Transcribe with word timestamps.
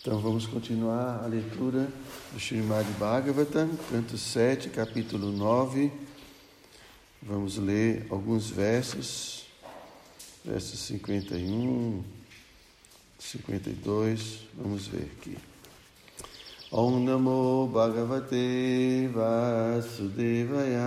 Então 0.00 0.20
vamos 0.20 0.46
continuar 0.46 1.24
a 1.24 1.26
leitura 1.26 1.88
do 2.32 2.38
Srimad 2.38 2.86
Bhagavatam, 3.00 3.68
canto 3.90 4.16
7, 4.16 4.70
capítulo 4.70 5.32
9. 5.32 5.90
Vamos 7.20 7.56
ler 7.56 8.06
alguns 8.08 8.48
versos, 8.48 9.44
versos 10.44 10.78
51, 10.86 12.04
52. 13.18 14.44
Vamos 14.54 14.86
ver 14.86 15.10
aqui. 15.18 15.36
Om 16.70 17.00
Namo 17.00 17.66
Bhagavate 17.66 19.10
Vasudevaya. 19.12 20.78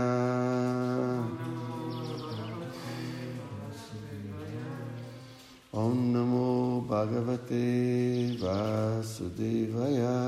Om 5.73 6.11
Namo 6.11 6.85
Bhagavate 6.85 8.37
Vasudevaya. 8.37 10.19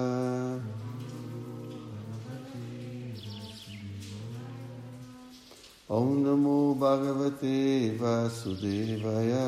Om 5.90 6.24
Namo 6.24 6.76
Bhagavate 6.80 7.98
Vasudevaya. 7.98 9.46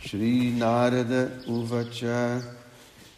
Shri 0.00 0.52
Narada 0.52 1.30
Uvacha 1.48 2.42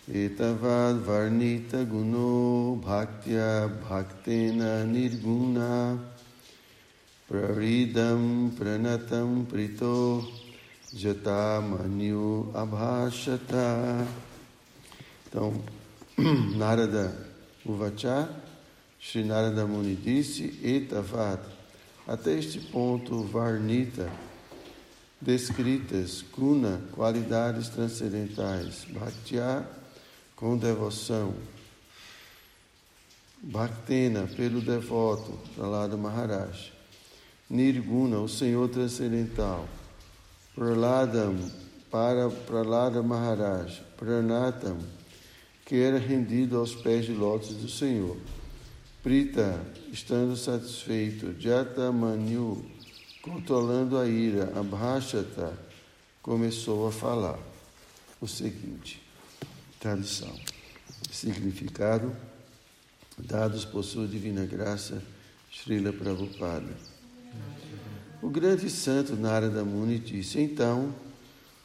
Etavad 0.08 1.02
varnita 1.04 1.84
guno 1.84 2.76
bhaktya 2.76 3.68
bhaktena 3.82 4.86
nirguna 4.86 5.98
praridam 7.28 8.52
pranatam 8.52 9.44
prito 9.50 10.22
jata 10.94 11.60
manyu 11.60 12.52
abhashata. 12.54 14.06
Então, 15.26 15.60
Narada 16.16 17.12
Uvacha, 17.66 18.28
Sri 19.00 19.24
Narada 19.24 19.66
Muni 19.66 19.96
disse, 19.96 20.56
Etavad, 20.62 21.40
até 22.06 22.38
este 22.38 22.60
ponto 22.60 23.24
varnita, 23.24 24.08
descritas 25.20 26.24
guna, 26.32 26.80
qualidades 26.92 27.68
transcendentais, 27.70 28.84
bhaktya, 28.84 29.66
com 30.36 30.58
devoção. 30.58 31.34
Bhaktena, 33.42 34.28
pelo 34.36 34.60
devoto, 34.60 35.32
Pralada 35.54 35.96
Maharaj. 35.96 36.72
Nirguna, 37.48 38.18
o 38.18 38.28
Senhor 38.28 38.68
transcendental. 38.68 39.66
Praladam, 40.54 41.36
para 41.90 42.28
Pralada 42.28 43.02
Maharaj. 43.02 43.82
Pranatam, 43.96 44.78
que 45.64 45.76
era 45.76 45.98
rendido 45.98 46.58
aos 46.58 46.74
pés 46.74 47.06
de 47.06 47.12
lótus 47.12 47.56
do 47.56 47.68
Senhor. 47.68 48.16
Prita, 49.02 49.58
estando 49.90 50.36
satisfeito. 50.36 51.34
Jata 51.40 51.90
Manyu, 51.90 52.62
controlando 53.22 53.96
a 53.96 54.06
ira. 54.06 54.52
Abhashata, 54.58 55.56
começou 56.20 56.88
a 56.88 56.92
falar 56.92 57.38
o 58.20 58.26
seguinte 58.26 59.05
tradução. 59.80 60.34
Significado 61.10 62.14
dados 63.18 63.64
por 63.64 63.82
sua 63.82 64.06
divina 64.06 64.44
graça, 64.44 65.02
Srila 65.50 65.92
Prabhupada. 65.92 66.76
O 68.22 68.28
grande 68.28 68.68
santo 68.68 69.16
Narada 69.16 69.64
Muni 69.64 69.98
disse: 69.98 70.40
Então, 70.40 70.94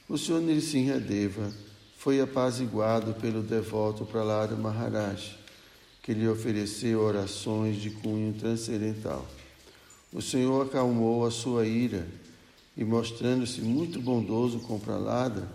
o 0.08 0.18
Senhor 0.18 1.00
Deva 1.00 1.52
foi 1.98 2.20
apaziguado 2.20 3.14
pelo 3.16 3.42
devoto 3.42 4.06
Pralada 4.06 4.56
Maharaj, 4.56 5.38
que 6.02 6.14
lhe 6.14 6.28
ofereceu 6.28 7.02
orações 7.02 7.78
de 7.78 7.92
cunho 7.92 8.34
transcendental. 8.34 9.26
O 10.12 10.22
Senhor 10.22 10.66
acalmou 10.66 11.26
a 11.26 11.32
sua 11.32 11.66
ira 11.66 12.08
e, 12.76 12.84
mostrando-se 12.84 13.62
muito 13.62 14.02
bondoso 14.02 14.60
com 14.60 14.80
Pralada, 14.80 15.48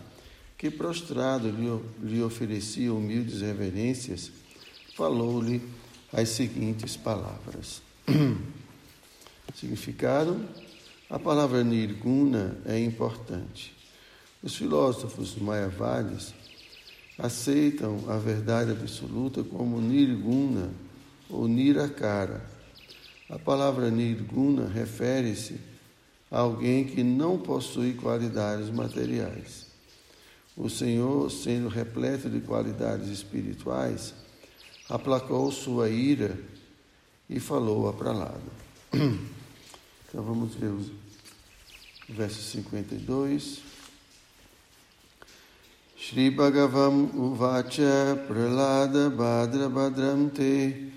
que 0.58 0.70
prostrado 0.70 1.50
lhe, 2.02 2.22
oferecia 2.22 2.92
humildes 2.92 3.40
reverências, 3.42 4.30
falou-lhe 4.94 5.62
as 6.12 6.30
seguintes 6.30 6.96
palavras. 6.96 7.82
Significado: 9.54 10.40
a 11.10 11.18
palavra 11.18 11.62
nirguna 11.62 12.58
é 12.64 12.78
importante. 12.78 13.74
Os 14.42 14.56
filósofos 14.56 15.36
mayavadis 15.36 16.34
aceitam 17.18 18.04
a 18.08 18.16
verdade 18.16 18.70
absoluta 18.70 19.42
como 19.42 19.80
nirguna 19.80 20.70
ou 21.28 21.48
nirakara. 21.48 22.44
A 23.28 23.38
palavra 23.38 23.90
nirguna 23.90 24.68
refere-se 24.68 25.58
a 26.30 26.40
alguém 26.40 26.84
que 26.84 27.02
não 27.02 27.38
possui 27.38 27.94
qualidades 27.94 28.70
materiais. 28.70 29.66
O 30.56 30.70
Senhor, 30.70 31.30
sendo 31.30 31.68
repleto 31.68 32.30
de 32.30 32.40
qualidades 32.40 33.08
espirituais, 33.08 34.14
aplacou 34.88 35.52
sua 35.52 35.90
ira 35.90 36.38
e 37.28 37.38
falou 37.38 37.86
a 37.88 37.92
pralada. 37.92 38.40
Então 40.08 40.24
vamos 40.24 40.54
ver 40.54 40.68
o 40.68 40.80
verso 42.08 42.40
52. 42.40 43.60
Shri 45.96 46.30
Bhagavam 46.30 47.10
Uvacha 47.16 48.16
Pralada 48.28 49.10
Badra 49.10 49.68
Badram 49.68 50.28
Te 50.28 50.92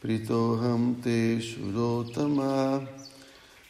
Pritoham 0.00 0.94
Te 1.02 1.40
Shurotama 1.40 2.88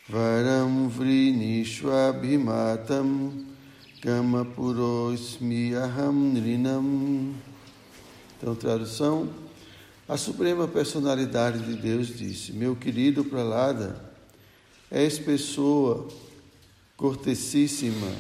Varam 0.09 0.91
Vrinishwabhimatam 0.91 3.52
Kama 4.03 4.45
Purosmi 4.45 5.77
Aham 5.77 6.33
Nrinam. 6.35 7.37
Então, 8.37 8.53
tradução: 8.53 9.29
A 10.09 10.17
Suprema 10.17 10.67
Personalidade 10.67 11.61
de 11.61 11.81
Deus 11.81 12.09
disse: 12.09 12.53
Meu 12.53 12.75
querido 12.75 13.25
Pralada, 13.25 14.13
és 14.91 15.21
pessoa 15.21 16.09
cortesíssima 16.97 18.11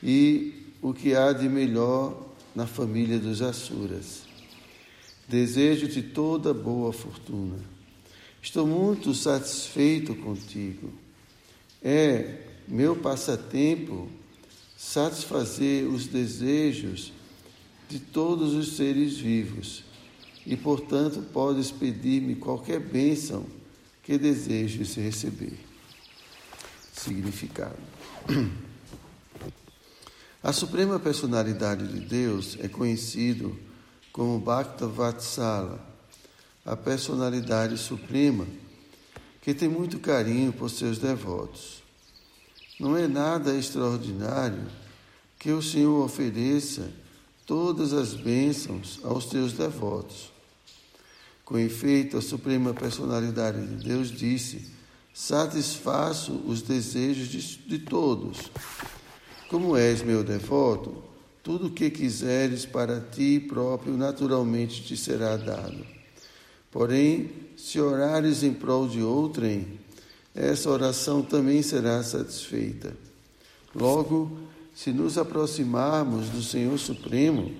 e 0.00 0.54
o 0.80 0.94
que 0.94 1.16
há 1.16 1.32
de 1.32 1.48
melhor 1.48 2.16
na 2.54 2.64
família 2.64 3.18
dos 3.18 3.42
Asuras. 3.42 4.22
Desejo-te 5.26 6.00
toda 6.00 6.54
boa 6.54 6.92
fortuna. 6.92 7.58
Estou 8.40 8.68
muito 8.68 9.14
satisfeito 9.14 10.14
contigo. 10.14 10.92
É 11.82 12.44
meu 12.68 12.94
passatempo 12.94 14.19
satisfazer 14.80 15.86
os 15.86 16.06
desejos 16.06 17.12
de 17.86 18.00
todos 18.00 18.54
os 18.54 18.76
seres 18.76 19.18
vivos 19.18 19.84
e, 20.46 20.56
portanto, 20.56 21.20
podes 21.34 21.70
pedir-me 21.70 22.34
qualquer 22.34 22.80
bênção 22.80 23.44
que 24.02 24.16
desejes 24.16 24.94
receber. 24.94 25.60
Significado. 26.94 27.76
A 30.42 30.50
Suprema 30.50 30.98
Personalidade 30.98 31.86
de 31.86 32.00
Deus 32.00 32.56
é 32.58 32.66
conhecido 32.66 33.54
como 34.10 34.40
Bhakta 34.40 34.86
Vatsala, 34.86 35.86
a 36.64 36.74
personalidade 36.74 37.76
suprema 37.76 38.46
que 39.42 39.52
tem 39.52 39.68
muito 39.68 39.98
carinho 39.98 40.54
por 40.54 40.70
seus 40.70 40.98
devotos. 40.98 41.79
Não 42.80 42.96
é 42.96 43.06
nada 43.06 43.54
extraordinário 43.54 44.66
que 45.38 45.50
o 45.50 45.60
Senhor 45.60 46.02
ofereça 46.02 46.90
todas 47.44 47.92
as 47.92 48.14
bênçãos 48.14 48.98
aos 49.04 49.26
teus 49.26 49.52
devotos. 49.52 50.32
Com 51.44 51.58
efeito, 51.58 52.16
a 52.16 52.22
Suprema 52.22 52.72
Personalidade 52.72 53.66
de 53.66 53.84
Deus 53.86 54.10
disse: 54.10 54.70
Satisfaço 55.12 56.32
os 56.46 56.62
desejos 56.62 57.28
de, 57.28 57.58
de 57.68 57.78
todos. 57.80 58.50
Como 59.50 59.76
és 59.76 60.00
meu 60.00 60.24
devoto, 60.24 61.02
tudo 61.42 61.66
o 61.66 61.70
que 61.70 61.90
quiseres 61.90 62.64
para 62.64 62.98
ti 62.98 63.38
próprio 63.40 63.94
naturalmente 63.94 64.82
te 64.82 64.96
será 64.96 65.36
dado. 65.36 65.84
Porém, 66.70 67.30
se 67.58 67.78
orares 67.78 68.42
em 68.42 68.54
prol 68.54 68.88
de 68.88 69.02
outrem, 69.02 69.79
essa 70.34 70.70
oração 70.70 71.22
também 71.22 71.62
será 71.62 72.02
satisfeita. 72.02 72.96
Logo, 73.74 74.38
se 74.74 74.92
nos 74.92 75.18
aproximarmos 75.18 76.28
do 76.28 76.42
Senhor 76.42 76.78
Supremo 76.78 77.52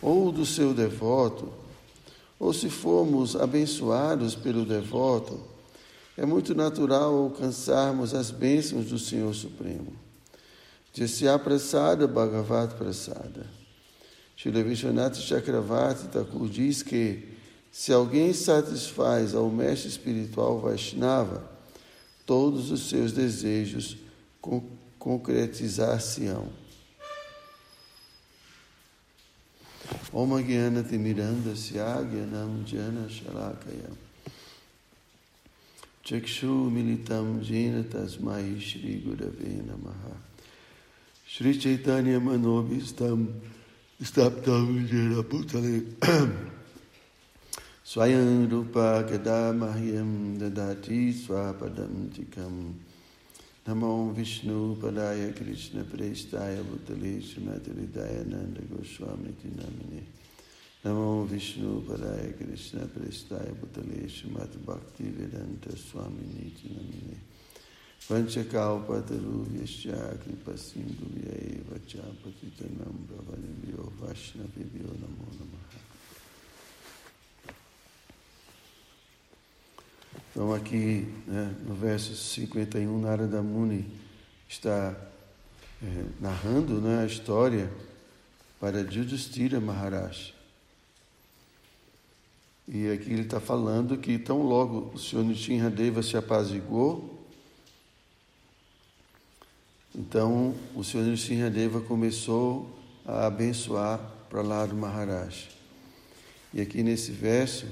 ou 0.00 0.30
do 0.30 0.44
seu 0.44 0.74
devoto, 0.74 1.52
ou 2.38 2.52
se 2.52 2.68
formos 2.68 3.34
abençoados 3.34 4.34
pelo 4.34 4.64
devoto, 4.64 5.40
é 6.16 6.24
muito 6.26 6.54
natural 6.54 7.14
alcançarmos 7.14 8.14
as 8.14 8.30
bênçãos 8.30 8.86
do 8.86 8.98
Senhor 8.98 9.34
Supremo. 9.34 9.92
Jasya 10.92 11.38
Prasada 11.38 12.06
Bhagavat 12.06 12.74
Prasada. 12.74 13.46
Srila 14.36 14.62
Vishwanath 14.62 15.16
Chakravarti 15.16 16.08
Thakur 16.08 16.48
diz 16.48 16.82
que 16.82 17.34
se 17.72 17.92
alguém 17.92 18.32
satisfaz 18.32 19.34
ao 19.34 19.48
mestre 19.50 19.88
espiritual 19.88 20.60
Vaishnava, 20.60 21.53
todos 22.26 22.70
os 22.70 22.88
seus 22.88 23.12
desejos 23.12 23.96
concretizar-se-ão. 24.98 26.64
Om 30.12 30.40
Gyana 30.42 30.82
Timirandasya 30.82 32.02
Gyanam 32.10 32.64
Jana 32.64 33.08
Shalakayam 33.08 33.96
Chakshu 36.04 36.70
Militam 36.70 37.42
Jena 37.42 37.82
Tasmai 37.82 38.60
Shri 38.60 39.02
Gurave 39.04 39.62
Namaha. 39.66 40.16
Shri 41.26 41.58
Chaitanya 41.58 42.20
Manobistam 42.20 43.26
Staptam 44.00 44.86
Jena 44.86 45.22
Putale 45.22 45.84
स्वयं 47.94 48.50
रूपा 48.50 48.90
कदा 49.06 49.54
मह्यं 49.54 50.10
ददाति 50.38 50.96
स्वापदं 51.14 51.92
चिखं 52.14 52.54
नमो 53.66 53.90
विष्णुपदाय 54.16 55.22
कृष्णप्रेष्ठाय 55.38 56.56
भूतले 56.70 57.12
नंद 58.32 58.56
गोस्वामी 58.70 59.34
नामिने 59.60 60.02
नमो 60.86 61.10
विष्णुपदाय 61.32 62.24
कृष्णप्रेष्ठाय 62.40 63.48
भूतले 63.60 64.00
सुमद्भक्तिवेदन्तस्वामिनीति 64.16 66.66
नमिने 66.74 67.18
पञ्चकावपतरूप्यश्च 68.10 69.86
कृपसिन्धुभ्य 70.24 71.28
एव 71.46 71.70
च 71.88 71.90
पतितनं 72.24 72.94
भवनभ्यो 73.08 73.82
वैष्णवेभ्यो 74.02 74.90
नमो 75.04 75.28
नमः 75.38 75.83
Então, 80.34 80.52
aqui 80.52 81.06
né, 81.28 81.54
no 81.64 81.76
verso 81.76 82.12
51, 82.16 82.98
Narada 82.98 83.40
Muni 83.40 83.86
está 84.48 84.92
é, 85.80 86.04
narrando 86.20 86.80
né, 86.80 87.04
a 87.04 87.06
história 87.06 87.70
para 88.58 88.80
Yudhishthira 88.80 89.60
Maharaj. 89.60 90.34
E 92.66 92.90
aqui 92.90 93.12
ele 93.12 93.22
está 93.22 93.38
falando 93.38 93.96
que 93.96 94.18
tão 94.18 94.42
logo 94.42 94.90
o 94.92 94.98
Senhor 94.98 95.24
Nishinradeva 95.24 96.02
se 96.02 96.16
apaziguou, 96.16 97.24
então 99.94 100.52
o 100.74 100.82
Senhor 100.82 101.06
Nishinradeva 101.06 101.80
começou 101.80 102.76
a 103.06 103.26
abençoar 103.26 104.00
para 104.28 104.42
lá 104.42 104.66
do 104.66 104.74
Maharaj. 104.74 105.48
E 106.52 106.60
aqui 106.60 106.82
nesse 106.82 107.12
verso, 107.12 107.68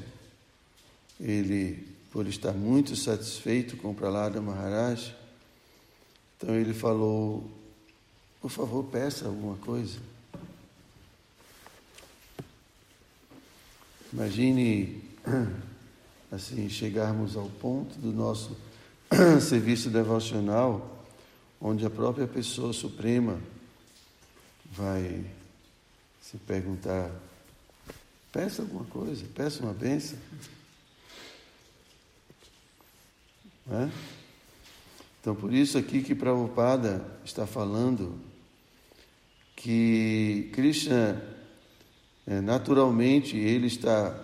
ele 1.18 1.91
por 2.12 2.26
estar 2.26 2.52
muito 2.52 2.94
satisfeito 2.94 3.76
com 3.78 3.90
o 3.90 3.94
Pralada 3.94 4.40
Maharaj, 4.40 5.16
então 6.36 6.54
ele 6.54 6.74
falou: 6.74 7.50
por 8.40 8.50
favor, 8.50 8.84
peça 8.84 9.26
alguma 9.26 9.56
coisa. 9.56 9.98
Imagine 14.12 15.02
assim 16.30 16.68
chegarmos 16.68 17.34
ao 17.34 17.48
ponto 17.48 17.98
do 17.98 18.12
nosso 18.12 18.54
serviço 19.40 19.88
devocional, 19.88 21.06
onde 21.58 21.86
a 21.86 21.90
própria 21.90 22.26
pessoa 22.26 22.74
suprema 22.74 23.40
vai 24.70 25.24
se 26.20 26.36
perguntar: 26.36 27.10
peça 28.30 28.60
alguma 28.60 28.84
coisa, 28.84 29.24
peça 29.34 29.62
uma 29.62 29.72
bênção. 29.72 30.18
Né? 33.66 33.92
Então, 35.20 35.34
por 35.34 35.52
isso 35.52 35.78
aqui 35.78 36.02
que 36.02 36.14
Prabhupada 36.14 37.04
está 37.24 37.46
falando 37.46 38.18
que 39.54 40.50
Krishna, 40.52 41.22
é, 42.26 42.40
naturalmente, 42.40 43.36
ele 43.36 43.68
está 43.68 44.18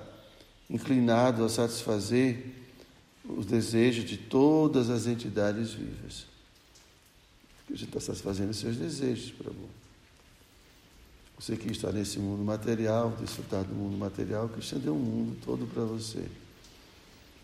inclinado 0.69 1.44
a 1.44 1.49
satisfazer 1.49 2.55
os 3.25 3.46
desejos 3.46 4.05
de 4.05 4.17
todas 4.17 4.90
as 4.90 5.06
entidades 5.06 5.73
vivas. 5.73 6.26
Krishna 7.69 7.87
está 7.87 8.00
satisfazendo 8.00 8.50
os 8.50 8.56
seus 8.56 8.76
desejos, 8.76 9.31
Prabhu. 9.31 9.69
Você 11.38 11.56
que 11.56 11.70
está 11.70 11.93
nesse 11.93 12.19
mundo 12.19 12.43
material, 12.43 13.17
desfrutar 13.20 13.62
do 13.62 13.73
mundo 13.73 13.96
material, 13.96 14.49
Krishna 14.49 14.81
deu 14.81 14.94
um 14.96 14.99
mundo 14.99 15.38
todo 15.44 15.64
para 15.69 15.85
você. 15.85 16.25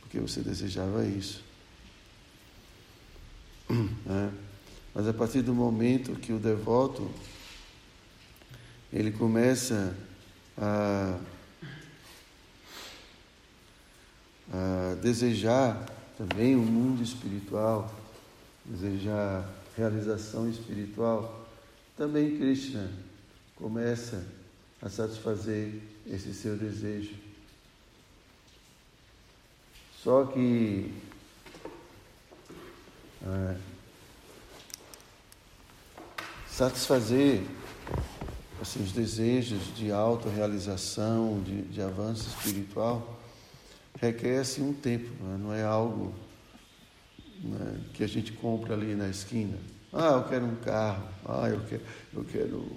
Porque 0.01 0.19
você 0.19 0.41
desejava 0.41 1.07
isso. 1.07 1.44
Né? 4.05 4.33
Mas 4.95 5.09
a 5.09 5.13
partir 5.13 5.43
do 5.43 5.55
momento 5.55 6.15
que 6.17 6.33
o 6.33 6.39
devoto 6.39 7.11
ele 8.93 9.11
começa 9.11 9.97
a, 10.57 11.19
a 14.53 14.95
desejar 15.03 15.85
também 16.17 16.55
o 16.55 16.61
um 16.61 16.65
mundo 16.65 17.03
espiritual, 17.03 17.93
desejar 18.65 19.53
realização 19.77 20.49
espiritual, 20.49 21.45
também 21.97 22.39
Krishna 22.39 22.89
começa 23.57 24.25
a 24.81 24.89
satisfazer 24.89 25.81
esse 26.07 26.33
seu 26.33 26.57
desejo. 26.57 27.15
Só 30.03 30.27
que 30.27 30.93
é, 33.27 33.57
satisfazer 36.49 37.43
assim, 38.61 38.83
os 38.83 38.93
desejos 38.93 39.75
de 39.75 39.91
autorrealização, 39.91 41.43
de, 41.43 41.63
de 41.63 41.81
avanço 41.81 42.29
espiritual, 42.29 43.21
requer 44.01 44.41
assim, 44.41 44.63
um 44.63 44.73
tempo, 44.73 45.11
né? 45.23 45.39
não 45.41 45.53
é 45.53 45.63
algo 45.63 46.15
né, 47.43 47.81
que 47.95 48.05
a 48.05 48.07
gente 48.07 48.33
compra 48.33 48.75
ali 48.75 48.95
na 48.95 49.09
esquina. 49.09 49.59
Ah, 49.93 50.13
eu 50.13 50.25
quero 50.25 50.45
um 50.45 50.57
carro, 50.57 51.09
ah, 51.25 51.49
eu 51.49 51.61
quero, 51.65 51.83
eu 52.13 52.25
quero 52.25 52.77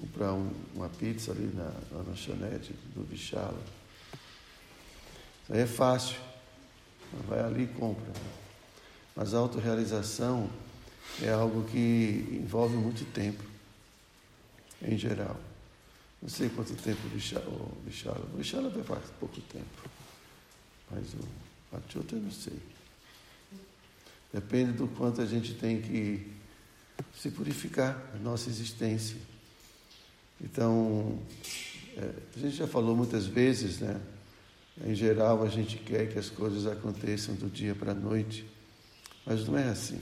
comprar 0.00 0.32
um, 0.32 0.50
uma 0.74 0.88
pizza 0.88 1.32
ali 1.32 1.50
na, 1.54 1.70
na 1.90 2.02
lanchonete 2.08 2.72
do 2.94 3.02
Bichala. 3.02 3.58
Isso 5.42 5.52
aí 5.52 5.60
é 5.60 5.66
fácil. 5.66 6.16
Vai 7.28 7.40
ali 7.40 7.64
e 7.64 7.66
compra. 7.66 8.12
Mas 9.14 9.34
a 9.34 9.38
autorrealização 9.38 10.50
é 11.22 11.30
algo 11.30 11.64
que 11.70 12.40
envolve 12.42 12.76
muito 12.76 13.04
tempo, 13.12 13.42
em 14.82 14.98
geral. 14.98 15.38
Não 16.20 16.28
sei 16.28 16.48
quanto 16.48 16.74
tempo 16.74 17.06
o 17.06 17.10
Bichala. 17.10 18.24
O 18.32 18.36
Bichala 18.36 18.70
vai 18.70 18.82
faz 18.82 19.04
pouco 19.20 19.40
tempo. 19.42 19.90
Mas 20.90 21.12
o 21.12 21.76
Achuta 21.76 22.14
eu 22.14 22.22
não 22.22 22.30
sei. 22.30 22.58
Depende 24.32 24.72
do 24.72 24.88
quanto 24.88 25.20
a 25.20 25.26
gente 25.26 25.54
tem 25.54 25.80
que 25.80 26.32
se 27.14 27.30
purificar 27.30 28.10
a 28.14 28.18
nossa 28.18 28.48
existência. 28.48 29.16
Então, 30.40 31.18
é, 31.96 32.10
a 32.36 32.38
gente 32.38 32.56
já 32.56 32.66
falou 32.66 32.96
muitas 32.96 33.26
vezes, 33.26 33.78
né? 33.78 34.00
Em 34.84 34.94
geral, 34.94 35.42
a 35.44 35.48
gente 35.48 35.78
quer 35.78 36.12
que 36.12 36.18
as 36.18 36.28
coisas 36.28 36.66
aconteçam 36.66 37.34
do 37.34 37.48
dia 37.48 37.74
para 37.74 37.92
a 37.92 37.94
noite. 37.94 38.44
Mas 39.24 39.46
não 39.46 39.56
é 39.56 39.68
assim. 39.68 40.00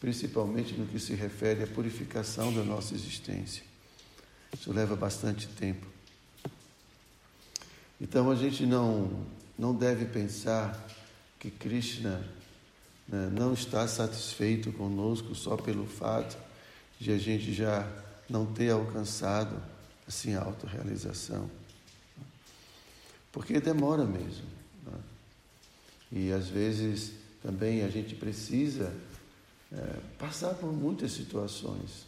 Principalmente 0.00 0.74
no 0.74 0.86
que 0.86 0.98
se 0.98 1.14
refere 1.14 1.62
à 1.62 1.66
purificação 1.66 2.52
da 2.52 2.62
nossa 2.62 2.94
existência. 2.94 3.62
Isso 4.52 4.72
leva 4.72 4.94
bastante 4.94 5.48
tempo. 5.48 5.86
Então 8.00 8.30
a 8.30 8.34
gente 8.34 8.66
não, 8.66 9.24
não 9.58 9.74
deve 9.74 10.04
pensar 10.04 10.86
que 11.38 11.50
Krishna 11.50 12.26
né, 13.08 13.30
não 13.32 13.54
está 13.54 13.86
satisfeito 13.88 14.72
conosco 14.72 15.34
só 15.34 15.56
pelo 15.56 15.86
fato 15.86 16.36
de 16.98 17.12
a 17.12 17.18
gente 17.18 17.52
já 17.52 17.88
não 18.28 18.46
ter 18.46 18.70
alcançado 18.70 19.62
assim 20.06 20.34
a 20.34 20.42
autorrealização. 20.42 21.50
Porque 23.32 23.60
demora 23.60 24.04
mesmo. 24.04 24.46
Né? 24.84 24.98
E 26.12 26.32
às 26.32 26.48
vezes 26.48 27.12
também 27.46 27.84
a 27.84 27.88
gente 27.88 28.16
precisa 28.16 28.92
é, 29.72 30.00
passar 30.18 30.54
por 30.54 30.72
muitas 30.72 31.12
situações. 31.12 32.04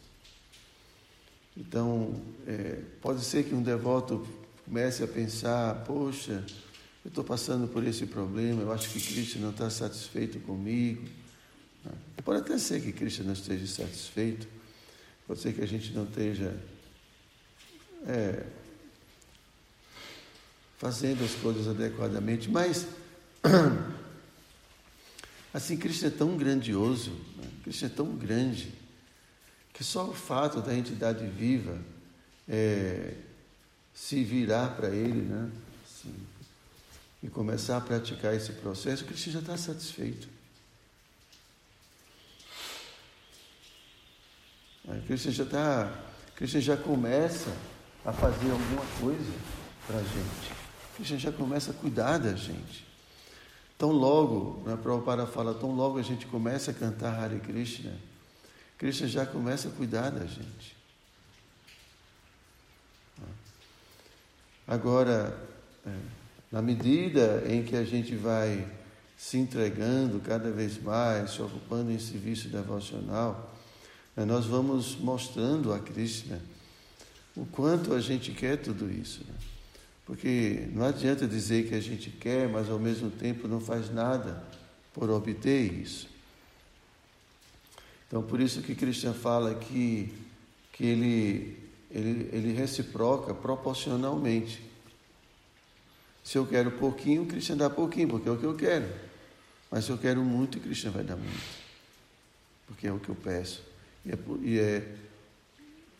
Então, 1.56 2.20
é, 2.44 2.82
pode 3.00 3.24
ser 3.24 3.44
que 3.44 3.54
um 3.54 3.62
devoto 3.62 4.26
comece 4.64 5.04
a 5.04 5.06
pensar: 5.06 5.84
poxa, 5.84 6.44
eu 7.04 7.08
estou 7.08 7.22
passando 7.22 7.68
por 7.68 7.86
esse 7.86 8.04
problema, 8.04 8.62
eu 8.62 8.72
acho 8.72 8.90
que 8.90 9.00
Cristo 9.00 9.38
não 9.38 9.50
está 9.50 9.70
satisfeito 9.70 10.40
comigo. 10.40 11.08
Né? 11.84 11.92
Pode 12.24 12.40
até 12.40 12.58
ser 12.58 12.82
que 12.82 12.90
Cristo 12.90 13.22
não 13.22 13.32
esteja 13.32 13.64
satisfeito, 13.64 14.48
pode 15.24 15.38
ser 15.38 15.52
que 15.52 15.62
a 15.62 15.68
gente 15.68 15.92
não 15.92 16.02
esteja 16.02 16.52
é, 18.08 18.44
fazendo 20.78 21.24
as 21.24 21.34
coisas 21.36 21.68
adequadamente, 21.68 22.50
mas 22.50 22.88
assim, 25.52 25.76
Cristo 25.76 26.06
é 26.06 26.10
tão 26.10 26.36
grandioso, 26.36 27.10
né? 27.36 27.48
Cristo 27.62 27.86
é 27.86 27.88
tão 27.88 28.16
grande, 28.16 28.72
que 29.72 29.84
só 29.84 30.08
o 30.08 30.14
fato 30.14 30.60
da 30.60 30.74
entidade 30.74 31.26
viva 31.26 31.78
é, 32.48 33.14
se 33.94 34.22
virar 34.24 34.76
para 34.76 34.88
Ele, 34.88 35.22
né? 35.22 35.50
Assim, 35.84 36.14
e 37.22 37.28
começar 37.28 37.76
a 37.76 37.80
praticar 37.80 38.34
esse 38.34 38.52
processo, 38.52 39.04
Cristo 39.04 39.30
já 39.30 39.40
está 39.40 39.56
satisfeito. 39.56 40.28
Cristo 45.06 45.30
já 45.30 45.44
está, 45.44 45.92
Cristo 46.34 46.60
já 46.60 46.76
começa 46.76 47.52
a 48.04 48.12
fazer 48.12 48.50
alguma 48.50 48.84
coisa 49.00 49.32
para 49.86 49.98
a 49.98 50.02
gente. 50.02 50.52
Cristo 50.96 51.18
já 51.18 51.32
começa 51.32 51.70
a 51.72 51.74
cuidar 51.74 52.18
da 52.18 52.34
gente. 52.34 52.87
Tão 53.78 53.92
logo, 53.92 54.64
né, 54.66 54.76
Prabhupada 54.76 55.24
fala, 55.24 55.54
tão 55.54 55.72
logo 55.72 55.98
a 55.98 56.02
gente 56.02 56.26
começa 56.26 56.72
a 56.72 56.74
cantar 56.74 57.14
Hare 57.14 57.38
Krishna, 57.38 57.96
Cristo 58.76 59.06
já 59.06 59.24
começa 59.24 59.68
a 59.68 59.70
cuidar 59.70 60.10
da 60.10 60.26
gente. 60.26 60.76
Agora, 64.66 65.34
é, 65.86 65.90
na 66.52 66.60
medida 66.60 67.42
em 67.48 67.62
que 67.64 67.74
a 67.74 67.84
gente 67.84 68.14
vai 68.14 68.66
se 69.16 69.38
entregando 69.38 70.20
cada 70.20 70.50
vez 70.50 70.80
mais, 70.82 71.30
se 71.30 71.40
ocupando 71.40 71.90
em 71.90 71.98
serviço 71.98 72.48
devocional, 72.48 73.54
né, 74.14 74.24
nós 74.24 74.44
vamos 74.44 74.96
mostrando 74.96 75.72
a 75.72 75.78
Krishna 75.78 76.40
o 77.34 77.46
quanto 77.46 77.94
a 77.94 78.00
gente 78.00 78.32
quer 78.32 78.58
tudo 78.58 78.90
isso. 78.90 79.24
Porque 80.08 80.66
não 80.72 80.86
adianta 80.86 81.28
dizer 81.28 81.68
que 81.68 81.74
a 81.74 81.80
gente 81.80 82.08
quer, 82.08 82.48
mas 82.48 82.70
ao 82.70 82.78
mesmo 82.78 83.10
tempo 83.10 83.46
não 83.46 83.60
faz 83.60 83.92
nada 83.92 84.42
por 84.94 85.10
obter 85.10 85.70
isso. 85.70 86.08
Então, 88.06 88.22
por 88.22 88.40
isso 88.40 88.62
que 88.62 88.74
Krishna 88.74 89.12
fala 89.12 89.54
que, 89.54 90.10
que 90.72 90.82
ele, 90.82 91.58
ele, 91.90 92.30
ele 92.32 92.52
reciproca 92.54 93.34
proporcionalmente. 93.34 94.62
Se 96.24 96.38
eu 96.38 96.46
quero 96.46 96.70
pouquinho, 96.70 97.26
Krishna 97.26 97.56
dá 97.56 97.68
pouquinho, 97.68 98.08
porque 98.08 98.30
é 98.30 98.32
o 98.32 98.38
que 98.38 98.46
eu 98.46 98.54
quero. 98.54 98.88
Mas 99.70 99.84
se 99.84 99.90
eu 99.90 99.98
quero 99.98 100.22
muito, 100.22 100.58
Krishna 100.58 100.90
vai 100.90 101.04
dar 101.04 101.16
muito. 101.16 101.46
Porque 102.66 102.86
é 102.86 102.92
o 102.92 102.98
que 102.98 103.10
eu 103.10 103.14
peço. 103.14 103.62
E 104.06 104.10
é, 104.10 104.18
e 104.40 104.58
é, 104.58 104.94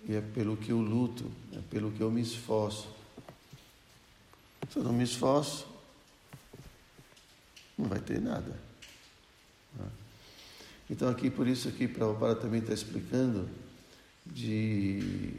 e 0.09 0.15
é 0.15 0.23
pelo 0.23 0.57
que 0.57 0.71
eu 0.71 0.81
luto, 0.81 1.31
é 1.53 1.61
pelo 1.69 1.93
que 1.93 2.01
eu 2.01 2.11
me 2.11 2.23
esforço. 2.23 2.97
Se 4.71 4.79
eu 4.79 4.85
não 4.85 4.93
me 4.93 5.05
esforço, 5.05 5.67
não 7.77 7.89
vai 7.89 8.01
ter 8.01 8.21
nada. 8.21 8.69
Então 10.91 11.09
aqui, 11.09 11.31
por 11.31 11.47
isso 11.47 11.69
aqui, 11.69 11.87
Prabhupada 11.87 12.37
também 12.37 12.61
está 12.61 12.73
explicando 12.73 13.49
de, 14.25 15.35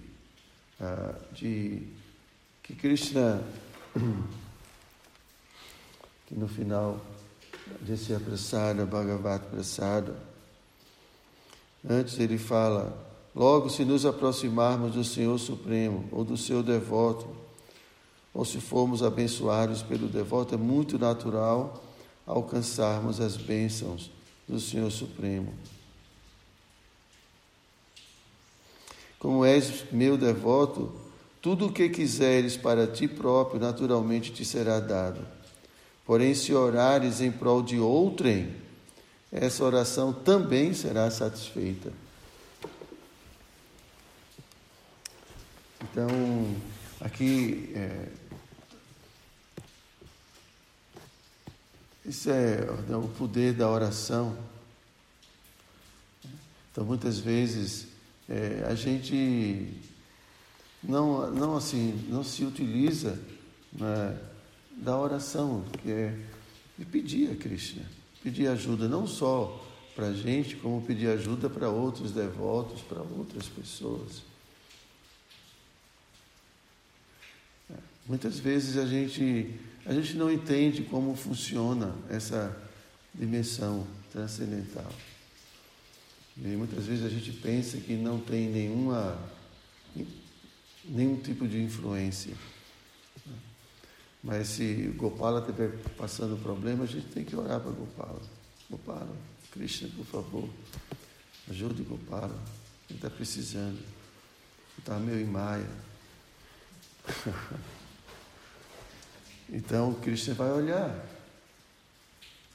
ah, 0.80 1.16
de 1.34 1.88
que 2.62 2.76
Krishna 2.76 3.44
que 6.30 6.36
no 6.36 6.48
final 6.48 7.04
desse 7.82 8.14
apressado, 8.14 8.86
Bhagavad 8.86 9.44
Prasada, 9.48 10.16
antes 11.88 12.20
ele 12.20 12.38
fala, 12.38 12.96
logo 13.36 13.70
se 13.70 13.84
nos 13.84 14.06
aproximarmos 14.06 14.94
do 14.94 15.04
Senhor 15.04 15.38
Supremo 15.40 16.08
ou 16.12 16.24
do 16.24 16.38
seu 16.38 16.62
devoto, 16.62 17.28
ou 18.34 18.46
se 18.46 18.60
formos 18.60 19.04
abençoados 19.04 19.82
pelo 19.82 20.08
devoto, 20.08 20.56
é 20.56 20.58
muito 20.58 20.98
natural 20.98 21.84
alcançarmos 22.26 23.20
as 23.20 23.36
bênçãos 23.36 24.12
do 24.48 24.60
Senhor 24.60 24.92
Supremo. 24.92 25.54
Como 29.18 29.44
és 29.44 29.84
meu 29.92 30.18
devoto, 30.18 30.92
tudo 31.42 31.68
o 31.68 31.72
que 31.72 31.90
quiseres 31.90 32.56
para 32.56 32.88
ti 32.88 33.08
próprio, 33.08 33.60
naturalmente 33.60 34.32
te 34.32 34.46
será 34.46 34.80
dado. 34.80 35.26
Porém, 36.06 36.34
se 36.34 36.54
orares 36.54 37.22
em 37.22 37.32
prol 37.32 37.62
de 37.62 37.80
outrem, 37.80 38.56
essa 39.32 39.64
oração 39.64 40.12
também 40.12 40.74
será 40.74 41.10
satisfeita. 41.12 41.92
Então, 45.84 46.08
aqui, 47.00 47.72
é, 47.76 48.08
isso 52.10 52.32
é 52.32 52.68
o 52.96 53.08
poder 53.08 53.54
da 53.54 53.70
oração. 53.70 54.36
Então, 56.72 56.84
muitas 56.84 57.20
vezes, 57.20 57.86
é, 58.28 58.66
a 58.68 58.74
gente 58.74 59.72
não, 60.84 61.30
não, 61.30 61.56
assim, 61.56 62.04
não 62.10 62.24
se 62.24 62.44
utiliza 62.44 63.20
né, 63.72 64.20
da 64.72 64.98
oração, 64.98 65.64
que 65.84 65.92
é 65.92 66.18
de 66.80 66.86
pedir 66.86 67.32
a 67.32 67.36
Krishna, 67.36 67.86
pedir 68.24 68.48
ajuda 68.48 68.88
não 68.88 69.06
só 69.06 69.64
para 69.96 70.08
a 70.08 70.14
gente, 70.14 70.56
como 70.56 70.82
pedir 70.82 71.10
ajuda 71.10 71.48
para 71.48 71.70
outros 71.70 72.12
devotos, 72.12 72.82
para 72.82 73.04
outras 73.04 73.48
pessoas. 73.48 74.24
É, 77.70 77.76
muitas 78.08 78.40
vezes 78.40 78.78
a 78.78 78.88
gente, 78.88 79.60
a 79.86 79.94
gente 79.94 80.16
não 80.16 80.32
entende 80.32 80.84
como 80.84 81.16
funciona 81.16 81.96
essa 82.10 82.56
dimensão 83.14 83.86
transcendental. 84.12 84.92
E 86.38 86.48
muitas 86.48 86.86
vezes 86.86 87.06
a 87.06 87.10
gente 87.10 87.32
pensa 87.34 87.78
que 87.78 87.94
não 87.94 88.20
tem 88.20 88.50
nenhuma, 88.50 89.18
nenhum 90.86 91.18
tipo 91.18 91.48
de 91.48 91.62
influência. 91.62 92.34
Mas 94.24 94.48
se 94.50 94.94
Gopala 94.96 95.40
estiver 95.40 95.78
passando 95.98 96.42
problema, 96.42 96.84
a 96.84 96.88
gente 96.88 97.08
tem 97.08 97.24
que 97.24 97.36
orar 97.36 97.60
para 97.60 97.72
Gopala. 97.72 98.22
Gopala, 98.70 99.16
Krishna, 99.52 99.90
por 99.96 100.06
favor, 100.06 100.50
ajude 101.50 101.84
Gopala. 101.84 102.38
Ele 102.90 102.98
está 102.98 103.10
precisando. 103.10 103.80
Está 104.78 104.98
meio 104.98 105.20
em 105.20 105.26
maia. 105.26 105.70
então, 109.52 109.94
Krishna 109.96 110.34
vai 110.34 110.52
olhar. 110.52 111.06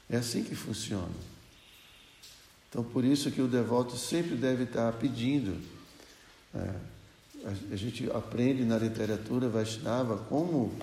É 0.09 0.17
assim 0.17 0.43
que 0.43 0.55
funciona. 0.55 1.09
Então, 2.69 2.83
por 2.83 3.03
isso 3.03 3.31
que 3.31 3.41
o 3.41 3.47
devoto 3.47 3.97
sempre 3.97 4.35
deve 4.35 4.63
estar 4.63 4.91
pedindo. 4.93 5.59
É, 6.53 6.73
a 7.71 7.75
gente 7.75 8.09
aprende 8.11 8.63
na 8.63 8.77
literatura 8.77 9.47
Vaishnava 9.47 10.17
como 10.29 10.73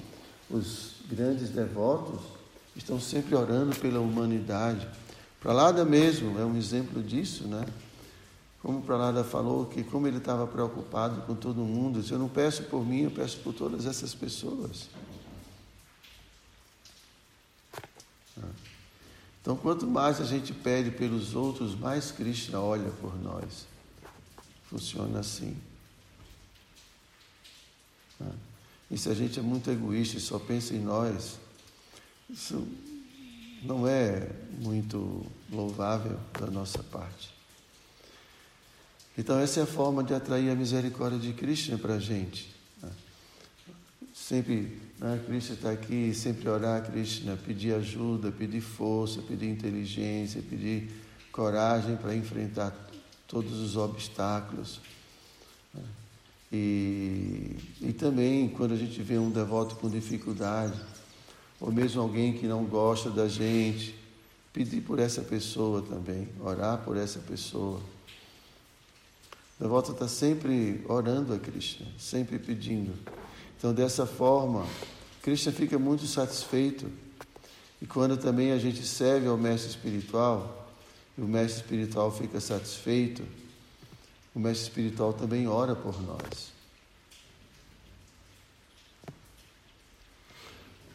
os 0.50 0.95
grandes 1.11 1.49
devotos 1.50 2.21
estão 2.76 3.00
sempre 3.00 3.35
orando 3.35 3.75
pela 3.76 4.00
humanidade. 4.00 4.87
Pralada 5.40 5.85
mesmo 5.85 6.38
é 6.38 6.45
um 6.45 6.57
exemplo 6.57 7.02
disso, 7.02 7.49
né? 7.49 7.66
Como 8.62 8.81
Pralada 8.83 9.25
falou, 9.25 9.66
que 9.66 9.83
como 9.83 10.07
ele 10.07 10.19
estava 10.19 10.47
preocupado 10.47 11.23
com 11.23 11.35
todo 11.35 11.57
mundo, 11.62 12.02
se 12.02 12.12
eu 12.12 12.19
não 12.19 12.28
peço 12.28 12.62
por 12.64 12.87
mim, 12.87 13.02
eu 13.02 13.11
peço 13.11 13.38
por 13.38 13.52
todas 13.52 13.87
essas 13.87 14.14
pessoas. 14.14 14.88
Então, 19.43 19.57
quanto 19.57 19.89
mais 19.89 20.21
a 20.21 20.25
gente 20.25 20.55
pede 20.55 20.93
pelos 20.93 21.35
outros, 21.35 21.75
mais 21.75 22.13
Krishna 22.13 22.61
olha 22.61 22.91
por 22.93 23.21
nós. 23.21 23.67
Funciona 24.67 25.19
assim. 25.19 25.57
E 28.89 28.97
se 28.97 29.09
a 29.09 29.15
gente 29.15 29.41
é 29.41 29.43
muito 29.43 29.69
egoísta 29.69 30.17
e 30.17 30.21
só 30.21 30.39
pensa 30.39 30.75
em 30.75 30.81
nós, 30.81 31.41
isso 32.31 32.67
não 33.65 33.87
é 33.87 34.31
muito 34.61 35.27
louvável 35.51 36.21
da 36.39 36.47
nossa 36.47 36.83
parte. 36.85 37.35
Então, 39.19 39.39
essa 39.41 39.61
é 39.61 39.63
a 39.65 39.67
forma 39.67 40.05
de 40.05 40.15
atrair 40.15 40.51
a 40.51 40.55
misericórdia 40.55 41.19
de 41.19 41.33
Krishna 41.33 41.77
para 41.77 41.95
a 41.95 41.99
gente. 41.99 42.55
Né? 42.81 42.91
Sempre, 44.15 44.81
né, 45.02 45.21
Krishna 45.26 45.54
está 45.56 45.71
aqui, 45.73 46.14
sempre 46.14 46.49
orar 46.49 46.88
Krishna, 46.88 47.37
pedir 47.37 47.75
ajuda, 47.75 48.30
pedir 48.30 48.61
força, 48.61 49.21
pedir 49.21 49.49
inteligência, 49.49 50.40
pedir 50.49 50.90
coragem 51.32 51.97
para 51.97 52.14
enfrentar 52.14 52.73
todos 53.26 53.59
os 53.59 53.76
obstáculos. 53.76 54.80
Né? 55.75 55.82
E, 56.52 57.56
e 57.80 57.92
também, 57.92 58.49
quando 58.49 58.75
a 58.75 58.76
gente 58.76 59.02
vê 59.02 59.18
um 59.18 59.30
devoto 59.30 59.75
com 59.76 59.90
dificuldade, 59.90 60.78
ou 61.61 61.73
mesmo 61.73 62.00
alguém 62.00 62.35
que 62.35 62.47
não 62.47 62.64
gosta 62.64 63.11
da 63.11 63.26
gente, 63.26 63.94
pedir 64.52 64.82
por 64.82 64.99
essa 64.99 65.23
pessoa 65.23 65.82
também, 65.82 66.28
orar 66.40 66.78
por 66.78 66.97
essa 66.97 67.18
pessoa. 67.18 67.80
A 69.61 69.66
volta 69.66 69.92
está 69.92 70.06
sempre 70.06 70.85
orando 70.88 71.32
a 71.32 71.38
Krishna, 71.38 71.87
sempre 71.99 72.38
pedindo. 72.38 72.92
Então, 73.62 73.73
dessa 73.73 74.04
forma, 74.04 74.66
Krishna 75.23 75.52
fica 75.52 75.78
muito 75.78 76.04
satisfeito. 76.04 76.90
E 77.81 77.87
quando 77.87 78.16
também 78.16 78.50
a 78.50 78.59
gente 78.59 78.85
serve 78.85 79.28
ao 79.28 79.37
mestre 79.37 79.71
espiritual, 79.71 80.69
e 81.16 81.21
o 81.21 81.28
mestre 81.28 81.61
espiritual 81.61 82.11
fica 82.11 82.40
satisfeito, 82.40 83.23
o 84.35 84.40
mestre 84.40 84.66
espiritual 84.66 85.12
também 85.12 85.47
ora 85.47 85.76
por 85.76 86.02
nós. 86.02 86.50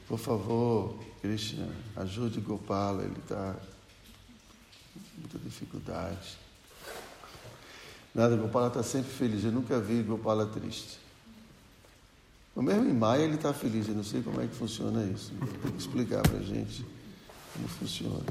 Por 0.06 0.20
favor, 0.20 1.00
Krishna, 1.22 1.70
ajude 1.96 2.42
Gopala, 2.42 3.02
ele 3.04 3.18
está 3.18 3.56
com 4.94 5.22
muita 5.22 5.40
dificuldade. 5.40 6.38
Nada, 8.14 8.36
Gopala 8.36 8.68
está 8.68 8.84
sempre 8.84 9.14
feliz. 9.14 9.46
Eu 9.46 9.54
nunca 9.54 9.80
vi 9.80 10.04
Gopala 10.04 10.46
triste. 10.48 11.07
O 12.58 12.62
mesmo 12.64 12.90
em 12.90 12.94
Maia 12.94 13.22
ele 13.22 13.36
está 13.36 13.54
feliz. 13.54 13.88
Eu 13.88 13.94
não 13.94 14.04
sei 14.04 14.24
como 14.24 14.42
é 14.42 14.48
que 14.48 14.56
funciona 14.56 15.04
isso. 15.04 15.32
Tem 15.62 15.72
que 15.72 15.78
explicar 15.78 16.24
para 16.24 16.40
a 16.40 16.42
gente 16.42 16.84
como 17.54 17.68
funciona. 17.68 18.26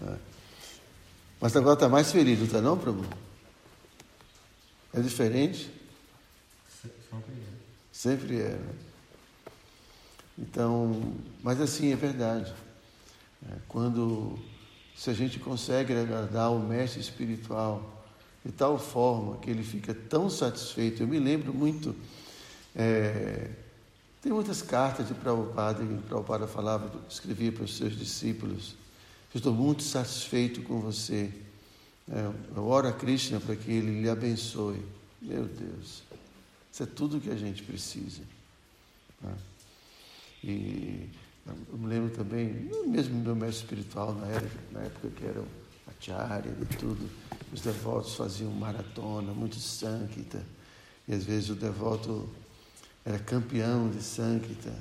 É. 0.00 0.16
Mas 1.38 1.54
agora 1.54 1.74
está 1.74 1.90
mais 1.90 2.10
feliz, 2.10 2.38
não 2.38 2.46
está 2.46 2.62
não, 2.62 2.78
Prabhu? 2.78 3.04
É 4.94 5.00
diferente? 5.02 5.70
Sempre 6.82 7.32
é. 7.34 7.52
Sempre 7.92 8.40
é. 8.40 8.48
Né? 8.54 8.74
Então, 10.38 11.14
mas 11.42 11.60
assim, 11.60 11.92
é 11.92 11.96
verdade. 11.96 12.54
É, 13.46 13.56
quando 13.68 14.38
se 14.96 15.10
a 15.10 15.12
gente 15.12 15.38
consegue 15.38 15.92
agradar 15.92 16.50
o 16.50 16.58
mestre 16.58 16.98
espiritual 16.98 17.95
de 18.46 18.52
tal 18.52 18.78
forma 18.78 19.38
que 19.38 19.50
ele 19.50 19.64
fica 19.64 19.92
tão 19.92 20.30
satisfeito. 20.30 21.02
Eu 21.02 21.08
me 21.08 21.18
lembro 21.18 21.52
muito, 21.52 21.96
é, 22.76 23.50
tem 24.22 24.32
muitas 24.32 24.62
cartas 24.62 25.08
de 25.08 25.14
Prabhupada, 25.14 25.84
que 25.84 25.94
Prabhupada 26.02 26.46
falava, 26.46 26.92
escrevia 27.10 27.50
para 27.50 27.64
os 27.64 27.76
seus 27.76 27.98
discípulos, 27.98 28.76
estou 29.34 29.52
muito 29.52 29.82
satisfeito 29.82 30.62
com 30.62 30.80
você. 30.80 31.32
É, 32.08 32.30
eu 32.54 32.64
oro 32.64 32.86
a 32.86 32.92
Krishna 32.92 33.40
para 33.40 33.56
que 33.56 33.70
ele 33.70 34.02
lhe 34.02 34.08
abençoe. 34.08 34.80
Meu 35.20 35.44
Deus, 35.44 36.04
isso 36.72 36.82
é 36.84 36.86
tudo 36.86 37.20
que 37.20 37.30
a 37.30 37.36
gente 37.36 37.64
precisa. 37.64 38.22
Né? 39.20 39.34
E 40.44 41.10
eu 41.72 41.78
me 41.78 41.88
lembro 41.88 42.14
também, 42.14 42.70
mesmo 42.86 43.16
meu 43.16 43.34
mestre 43.34 43.64
espiritual 43.64 44.14
na 44.14 44.26
época, 44.28 44.58
na 44.70 44.80
época 44.82 45.08
que 45.16 45.24
era 45.24 45.40
o 45.40 45.46
Acharya 45.88 46.54
e 46.62 46.76
tudo, 46.76 47.10
os 47.52 47.60
devotos 47.60 48.14
faziam 48.14 48.50
maratona, 48.50 49.32
muito 49.32 49.56
Sankita, 49.56 50.42
e 51.06 51.14
às 51.14 51.24
vezes 51.24 51.50
o 51.50 51.54
devoto 51.54 52.28
era 53.04 53.18
campeão 53.18 53.88
de 53.88 54.02
Sankita, 54.02 54.74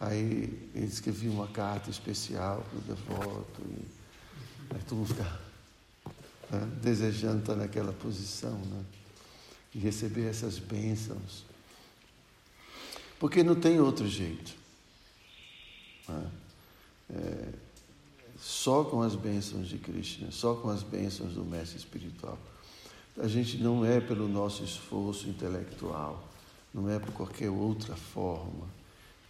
aí 0.00 0.70
ele 0.74 0.86
escrevia 0.86 1.30
uma 1.30 1.48
carta 1.48 1.90
especial 1.90 2.66
para 2.68 2.78
o 2.78 2.96
devoto, 2.96 3.62
e 3.62 4.74
aí 4.74 4.82
todo 4.82 4.98
mundo 4.98 5.08
ficava 5.08 5.40
né, 6.50 6.68
desejando 6.82 7.40
estar 7.40 7.56
naquela 7.56 7.92
posição, 7.92 8.58
né, 8.58 8.84
e 9.74 9.78
receber 9.78 10.28
essas 10.28 10.58
bênçãos. 10.58 11.44
Porque 13.18 13.42
não 13.42 13.54
tem 13.54 13.80
outro 13.80 14.08
jeito. 14.08 14.52
Né? 16.08 16.30
É, 17.14 17.48
só 18.42 18.82
com 18.82 19.00
as 19.00 19.14
bênçãos 19.14 19.68
de 19.68 19.78
Krishna, 19.78 20.32
só 20.32 20.56
com 20.56 20.68
as 20.68 20.82
bênçãos 20.82 21.34
do 21.34 21.44
mestre 21.44 21.78
espiritual. 21.78 22.36
A 23.16 23.28
gente 23.28 23.56
não 23.58 23.84
é 23.84 24.00
pelo 24.00 24.26
nosso 24.26 24.64
esforço 24.64 25.28
intelectual, 25.28 26.28
não 26.74 26.90
é 26.90 26.98
por 26.98 27.12
qualquer 27.12 27.50
outra 27.50 27.94
forma 27.94 28.66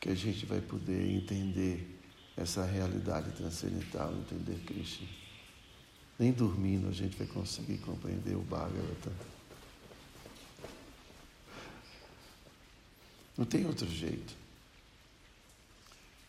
que 0.00 0.08
a 0.08 0.14
gente 0.14 0.46
vai 0.46 0.62
poder 0.62 1.14
entender 1.14 2.00
essa 2.38 2.64
realidade 2.64 3.30
transcendental, 3.32 4.14
entender 4.14 4.58
Krishna. 4.64 5.06
Nem 6.18 6.32
dormindo 6.32 6.88
a 6.88 6.92
gente 6.92 7.14
vai 7.18 7.26
conseguir 7.26 7.76
compreender 7.78 8.34
o 8.34 8.40
Bhagavatam. 8.40 9.12
Não 13.36 13.44
tem 13.44 13.66
outro 13.66 13.86
jeito. 13.86 14.34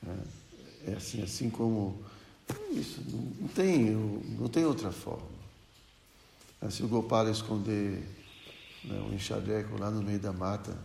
É, 0.05 0.91
é 0.91 0.95
assim, 0.95 1.21
assim 1.21 1.49
como 1.49 2.03
isso, 2.71 3.01
não 3.39 3.47
tem, 3.49 3.91
não 4.39 4.47
tem 4.47 4.65
outra 4.65 4.91
forma. 4.91 5.33
É, 6.61 6.69
se 6.69 6.83
o 6.83 6.87
Gopala 6.87 7.29
esconder 7.29 8.03
né, 8.83 8.99
um 9.01 9.13
enxadeco 9.13 9.79
lá 9.79 9.91
no 9.91 10.01
meio 10.01 10.19
da 10.19 10.31
mata, 10.31 10.77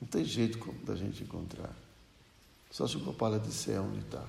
não 0.00 0.08
tem 0.08 0.24
jeito 0.24 0.58
da 0.84 0.94
gente 0.94 1.22
encontrar. 1.22 1.74
Só 2.70 2.86
se 2.86 2.96
o 2.96 3.00
Gopala 3.00 3.38
disser 3.38 3.80
onde 3.80 4.00
está. 4.00 4.24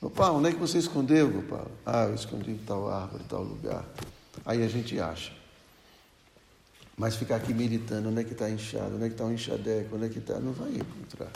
Gopala, 0.00 0.38
onde 0.38 0.48
é 0.48 0.52
que 0.52 0.58
você 0.58 0.78
escondeu, 0.78 1.30
Gopala? 1.30 1.70
Ah, 1.86 2.04
eu 2.04 2.14
escondi 2.14 2.50
em 2.50 2.58
tal 2.58 2.90
árvore, 2.90 3.22
em 3.22 3.26
tal 3.26 3.42
lugar. 3.42 3.84
Aí 4.44 4.62
a 4.62 4.68
gente 4.68 4.98
acha. 4.98 5.32
Mas 6.96 7.16
ficar 7.16 7.36
aqui 7.36 7.54
meditando, 7.54 8.08
onde 8.08 8.20
é 8.20 8.24
que 8.24 8.32
está 8.32 8.50
inchado, 8.50 8.96
onde 8.96 9.04
é 9.04 9.08
que 9.08 9.14
está 9.14 9.24
um 9.24 9.32
enxadeco, 9.32 9.96
onde 9.96 10.06
é 10.06 10.08
que 10.08 10.18
está, 10.18 10.38
não 10.38 10.52
vai 10.52 10.70
encontrar. 10.70 11.30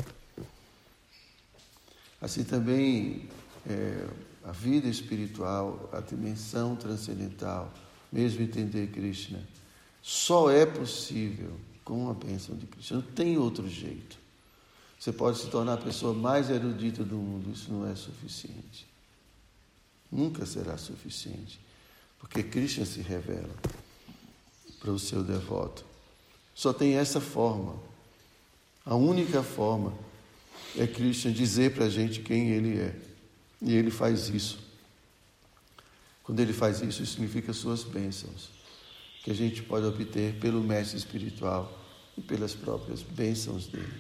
Assim 2.21 2.45
também 2.45 3.29
é, 3.69 4.07
a 4.45 4.53
vida 4.53 4.89
espiritual, 4.89 5.91
a 5.93 6.01
dimensão 6.01 6.77
transcendental, 6.77 7.73
mesmo 8.13 8.43
entender 8.43 8.89
Krishna, 8.89 9.43
só 10.03 10.51
é 10.51 10.65
possível 10.65 11.59
com 11.85 12.09
a 12.09 12.15
bênção 12.15 12.57
de 12.57 12.67
Krishna. 12.67 12.99
Não 12.99 13.13
tem 13.13 13.37
outro 13.37 13.69
jeito. 13.69 14.19
Você 14.99 15.13
pode 15.13 15.39
se 15.39 15.49
tornar 15.49 15.75
a 15.75 15.79
pessoa 15.79 16.15
mais 16.15 16.49
erudita 16.49 17.05
do 17.05 17.17
mundo, 17.17 17.51
isso 17.53 17.73
não 17.73 17.87
é 17.87 17.95
suficiente. 17.95 18.87
Nunca 20.11 20.47
será 20.47 20.79
suficiente. 20.79 21.61
Porque 22.19 22.43
Krishna 22.43 22.87
se 22.87 23.01
revela 23.01 23.55
para 24.81 24.91
o 24.91 24.99
seu 24.99 25.23
devoto. 25.23 25.85
Só 26.55 26.73
tem 26.73 26.97
essa 26.97 27.21
forma. 27.21 27.77
A 28.85 28.95
única 28.95 29.43
forma 29.43 29.93
é 30.79 30.87
Krishna 30.87 31.31
dizer 31.31 31.75
para 31.75 31.87
a 31.87 31.89
gente 31.89 32.21
quem 32.21 32.51
Ele 32.51 32.79
é. 32.79 32.95
E 33.63 33.75
Ele 33.75 33.91
faz 33.91 34.29
isso. 34.29 34.59
Quando 36.23 36.41
Ele 36.41 36.53
faz 36.53 36.81
isso, 36.83 37.03
isso 37.03 37.13
significa 37.13 37.53
suas 37.53 37.85
bênçãos, 37.85 38.51
que 39.23 39.31
a 39.31 39.35
gente 39.35 39.63
pode 39.63 39.87
obter 39.87 40.35
pelo 40.35 40.63
mestre 40.63 40.99
espiritual 40.99 41.85
e 42.17 42.21
pelas 42.21 42.55
próprias 42.55 43.03
bênçãos 43.03 43.67
dele. 43.67 43.93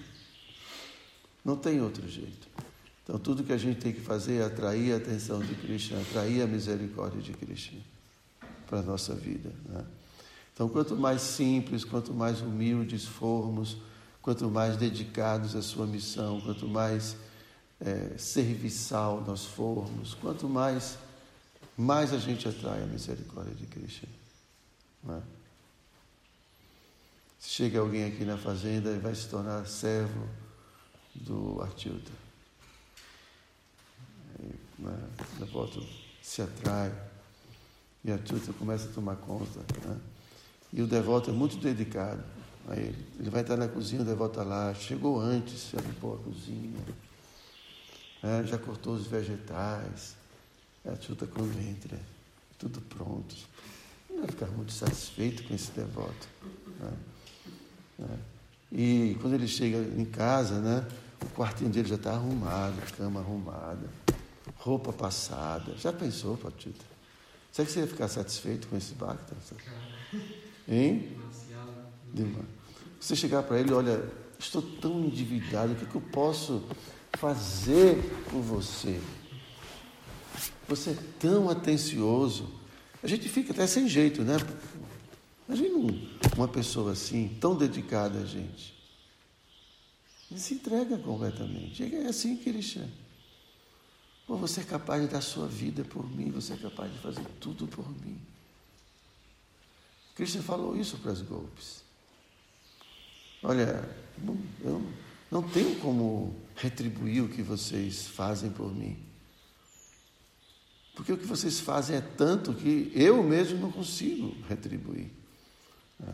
Não 1.44 1.56
tem 1.56 1.80
outro 1.80 2.08
jeito. 2.08 2.48
Então, 3.04 3.20
tudo 3.20 3.44
que 3.44 3.52
a 3.52 3.56
gente 3.56 3.78
tem 3.78 3.92
que 3.92 4.00
fazer 4.00 4.38
é 4.38 4.44
atrair 4.44 4.92
a 4.92 4.96
atenção 4.96 5.38
de 5.38 5.54
Krishna, 5.54 6.00
atrair 6.00 6.42
a 6.42 6.46
misericórdia 6.46 7.22
de 7.22 7.32
Krishna 7.32 7.78
para 8.66 8.80
a 8.80 8.82
nossa 8.82 9.14
vida. 9.14 9.52
Né? 9.68 9.84
Então, 10.52 10.68
quanto 10.68 10.96
mais 10.96 11.22
simples, 11.22 11.84
quanto 11.84 12.12
mais 12.12 12.40
humildes 12.40 13.04
formos, 13.04 13.76
quanto 14.26 14.50
mais 14.50 14.76
dedicados 14.76 15.54
à 15.54 15.62
sua 15.62 15.86
missão, 15.86 16.40
quanto 16.40 16.66
mais 16.66 17.16
é, 17.80 18.18
serviçal 18.18 19.22
nós 19.24 19.44
formos, 19.44 20.14
quanto 20.14 20.48
mais, 20.48 20.98
mais 21.76 22.12
a 22.12 22.18
gente 22.18 22.48
atrai 22.48 22.82
a 22.82 22.86
misericórdia 22.86 23.54
de 23.54 23.66
Cristo. 23.66 24.08
É? 25.08 25.20
Se 27.38 27.50
chega 27.50 27.78
alguém 27.78 28.04
aqui 28.04 28.24
na 28.24 28.36
fazenda 28.36 28.90
e 28.90 28.98
vai 28.98 29.14
se 29.14 29.28
tornar 29.28 29.64
servo 29.68 30.28
do 31.14 31.62
Artilda. 31.62 32.10
Né? 34.76 35.08
Devoto 35.38 35.86
se 36.20 36.42
atrai 36.42 36.92
e 38.04 38.10
Artilda 38.10 38.52
começa 38.54 38.88
a 38.88 38.92
tomar 38.92 39.14
conta. 39.18 39.60
Né? 39.84 40.00
E 40.72 40.82
o 40.82 40.86
devoto 40.88 41.30
é 41.30 41.32
muito 41.32 41.58
dedicado 41.58 42.24
a 42.68 42.76
ele. 42.76 42.96
Vai 43.30 43.42
estar 43.42 43.56
na 43.56 43.68
cozinha, 43.68 44.02
o 44.02 44.04
devoto 44.04 44.40
está 44.40 44.42
lá, 44.42 44.74
chegou 44.74 45.20
antes, 45.20 45.70
já 45.70 45.80
limpou 45.80 46.14
a 46.14 46.18
cozinha, 46.18 46.80
é, 48.22 48.44
já 48.44 48.58
cortou 48.58 48.94
os 48.94 49.06
vegetais, 49.06 50.16
a 50.84 50.96
chuta 50.96 51.26
com 51.26 51.42
ventre, 51.42 51.98
tudo 52.58 52.80
pronto. 52.80 53.34
Ele 54.10 54.20
vai 54.20 54.28
ficar 54.28 54.46
muito 54.46 54.72
satisfeito 54.72 55.44
com 55.44 55.54
esse 55.54 55.70
devoto. 55.72 56.28
Né? 56.80 56.92
É. 58.00 58.36
E 58.72 59.16
quando 59.20 59.34
ele 59.34 59.46
chega 59.46 59.78
em 59.78 60.04
casa, 60.04 60.60
né, 60.60 60.86
o 61.22 61.26
quartinho 61.26 61.70
dele 61.70 61.88
já 61.88 61.94
está 61.94 62.12
arrumado, 62.12 62.74
cama 62.96 63.20
arrumada, 63.20 63.88
roupa 64.56 64.92
passada. 64.92 65.76
Já 65.76 65.92
pensou, 65.92 66.36
Patita? 66.36 66.84
Será 67.52 67.64
que 67.64 67.72
você 67.72 67.80
ia 67.80 67.86
ficar 67.86 68.08
satisfeito 68.08 68.68
com 68.68 68.76
esse 68.76 68.94
bacta? 68.94 69.34
Hein? 70.68 71.16
Demais. 72.12 72.55
Você 73.06 73.14
chegar 73.14 73.44
para 73.44 73.60
ele, 73.60 73.72
olha, 73.72 74.02
estou 74.36 74.60
tão 74.60 75.04
endividado, 75.04 75.72
o 75.74 75.76
que, 75.76 75.84
é 75.84 75.88
que 75.88 75.94
eu 75.94 76.00
posso 76.00 76.64
fazer 77.12 78.02
por 78.28 78.40
você? 78.40 79.00
Você 80.66 80.90
é 80.90 80.98
tão 81.20 81.48
atencioso. 81.48 82.52
A 83.00 83.06
gente 83.06 83.28
fica 83.28 83.52
até 83.52 83.64
sem 83.64 83.88
jeito, 83.88 84.22
né? 84.22 84.34
Imagina 85.46 86.02
uma 86.36 86.48
pessoa 86.48 86.90
assim, 86.90 87.38
tão 87.40 87.54
dedicada 87.54 88.18
a 88.18 88.24
gente. 88.24 88.74
Ele 90.28 90.40
se 90.40 90.54
entrega 90.54 90.98
completamente. 90.98 91.84
É 91.84 92.08
assim 92.08 92.36
que 92.36 92.48
ele 92.48 92.60
chama. 92.60 92.90
Pô, 94.26 94.34
você 94.36 94.62
é 94.62 94.64
capaz 94.64 95.00
de 95.02 95.06
dar 95.06 95.20
sua 95.20 95.46
vida 95.46 95.84
por 95.84 96.10
mim, 96.10 96.32
você 96.32 96.54
é 96.54 96.56
capaz 96.56 96.92
de 96.92 96.98
fazer 96.98 97.24
tudo 97.38 97.68
por 97.68 97.88
mim. 97.88 98.20
Cristo 100.16 100.42
falou 100.42 100.76
isso 100.76 100.98
para 100.98 101.12
os 101.12 101.22
golpes. 101.22 101.85
Olha, 103.48 103.88
eu 104.64 104.82
não 105.30 105.40
tenho 105.40 105.76
como 105.76 106.34
retribuir 106.56 107.22
o 107.22 107.28
que 107.28 107.42
vocês 107.42 108.04
fazem 108.08 108.50
por 108.50 108.74
mim. 108.74 108.98
Porque 110.96 111.12
o 111.12 111.16
que 111.16 111.26
vocês 111.26 111.60
fazem 111.60 111.94
é 111.96 112.00
tanto 112.00 112.52
que 112.52 112.90
eu 112.92 113.22
mesmo 113.22 113.60
não 113.60 113.70
consigo 113.70 114.34
retribuir. 114.48 115.12
Né? 116.00 116.12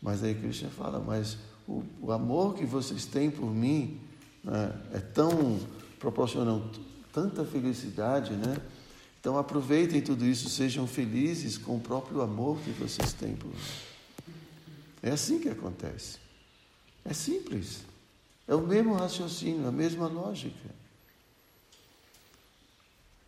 Mas 0.00 0.22
aí 0.22 0.32
Cristo 0.32 0.68
fala, 0.68 1.00
mas 1.00 1.36
o, 1.66 1.82
o, 2.00 2.12
amor 2.12 2.54
que 2.54 2.64
vocês 2.64 3.04
têm 3.04 3.32
por 3.32 3.52
mim 3.52 3.98
né, 4.44 4.80
é 4.92 5.00
tão 5.00 5.58
proporcionando 5.98 6.70
tanta 7.12 7.44
felicidade, 7.44 8.34
né? 8.34 8.58
Então 9.18 9.36
aproveitem 9.36 10.00
tudo 10.00 10.24
isso, 10.24 10.48
sejam 10.48 10.86
felizes 10.86 11.58
com 11.58 11.76
o 11.76 11.80
próprio 11.80 12.20
amor 12.20 12.58
que 12.60 12.70
vocês 12.70 13.12
têm 13.12 13.34
por 13.34 13.48
mim. 13.48 14.34
É 15.02 15.10
assim 15.10 15.40
que 15.40 15.48
acontece. 15.48 16.23
É 17.04 17.12
simples. 17.12 17.82
É 18.46 18.54
o 18.54 18.60
mesmo 18.60 18.94
raciocínio, 18.94 19.66
a 19.66 19.72
mesma 19.72 20.06
lógica. 20.06 20.70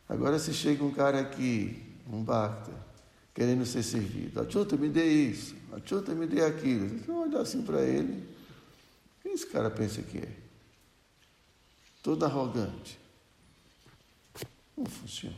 Agora 0.08 0.38
se 0.38 0.54
chega 0.54 0.84
um 0.84 0.92
cara 0.92 1.20
aqui, 1.20 1.82
um 2.10 2.22
bacta, 2.22 2.72
querendo 3.34 3.66
ser 3.66 3.82
servido. 3.82 4.40
Achuta, 4.40 4.76
me 4.76 4.88
dê 4.88 5.04
isso. 5.04 5.56
Achuta, 5.72 6.14
me 6.14 6.26
dê 6.26 6.42
aquilo. 6.44 6.98
Você 6.98 7.10
olha 7.10 7.40
assim 7.40 7.62
para 7.62 7.82
ele. 7.82 8.26
Quem 9.22 9.32
esse 9.32 9.46
cara 9.46 9.70
pensa 9.70 10.00
que 10.02 10.18
é? 10.18 10.32
Todo 12.02 12.24
arrogante. 12.24 12.98
Não 14.76 14.86
funciona. 14.86 15.36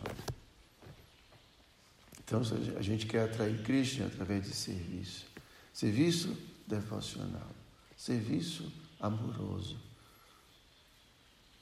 Então 2.24 2.42
a 2.77 2.83
gente 2.83 3.07
quer 3.07 3.22
atrair 3.22 3.62
Cristo 3.62 4.05
através 4.05 4.44
de 4.44 4.55
serviço. 4.55 5.24
Serviço 5.72 6.37
devocional. 6.66 7.58
Serviço 7.99 8.73
amoroso. 9.01 9.77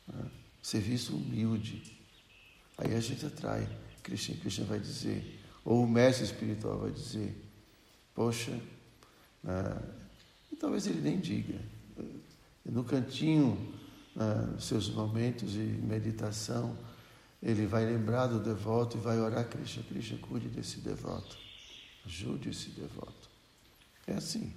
Né? 0.06 0.30
Serviço 0.62 1.16
humilde. 1.16 1.98
Aí 2.76 2.94
a 2.94 3.00
gente 3.00 3.24
atrai. 3.24 3.66
Cristo. 4.02 4.34
Cristo 4.34 4.64
vai 4.66 4.78
dizer, 4.78 5.40
ou 5.64 5.82
o 5.82 5.88
mestre 5.88 6.26
espiritual 6.26 6.78
vai 6.78 6.90
dizer, 6.92 7.34
poxa, 8.14 8.52
né? 9.42 9.82
e 10.52 10.56
talvez 10.56 10.86
ele 10.86 11.00
nem 11.00 11.18
diga. 11.18 11.58
No 12.64 12.84
cantinho, 12.84 13.74
né, 14.14 14.56
seus 14.60 14.90
momentos 14.90 15.52
de 15.52 15.58
meditação, 15.58 16.76
ele 17.42 17.66
vai 17.66 17.86
lembrar 17.86 18.26
do 18.26 18.40
devoto 18.40 18.98
e 18.98 19.00
vai 19.00 19.18
orar, 19.18 19.48
Krishna, 19.48 19.82
Krishna, 19.84 20.18
cuide 20.18 20.48
desse 20.48 20.80
devoto. 20.80 21.36
Ajude 22.04 22.50
esse 22.50 22.70
devoto. 22.70 23.30
É 24.06 24.14
assim. 24.14 24.52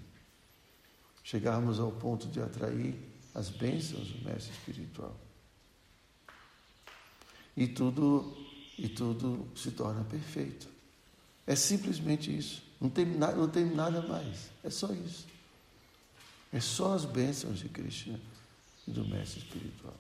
Chegarmos 1.29 1.79
ao 1.79 1.91
ponto 1.91 2.27
de 2.27 2.41
atrair 2.41 2.95
as 3.35 3.51
bênçãos 3.51 4.07
do 4.07 4.25
mestre 4.25 4.51
espiritual. 4.51 5.15
E 7.55 7.67
tudo, 7.67 8.35
e 8.75 8.89
tudo 8.89 9.47
se 9.55 9.69
torna 9.69 10.03
perfeito. 10.05 10.67
É 11.45 11.55
simplesmente 11.55 12.35
isso. 12.35 12.63
Não 12.81 12.89
tem, 12.89 13.05
não 13.05 13.47
tem 13.47 13.63
nada 13.63 14.01
mais. 14.01 14.49
É 14.63 14.71
só 14.71 14.91
isso. 14.91 15.27
É 16.51 16.59
só 16.59 16.95
as 16.95 17.05
bênçãos 17.05 17.59
de 17.59 17.69
Krishna 17.69 18.19
e 18.87 18.91
do 18.91 19.05
mestre 19.05 19.41
espiritual. 19.41 19.97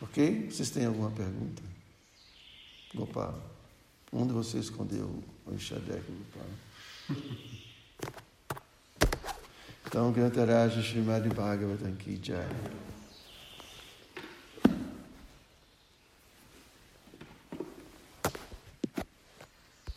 Ok? 0.00 0.50
Vocês 0.50 0.68
têm 0.70 0.86
alguma 0.86 1.12
pergunta? 1.12 1.62
Gopal, 2.92 3.40
onde 4.12 4.32
você 4.32 4.58
escondeu 4.58 5.22
o 5.46 5.54
enxadeque, 5.54 6.10
Gopal? 6.10 7.52
Então, 9.92 10.10
Gantaraja 10.10 10.80
Srimad 10.80 11.28
Bhagavatam 11.34 11.94
Ki 11.98 12.18
Jai. 12.22 12.46